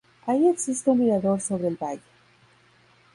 Allí 0.25 0.47
existe 0.49 0.89
un 0.89 0.97
mirador 0.99 1.39
sobre 1.41 1.67
el 1.67 1.75
valle. 1.77 2.01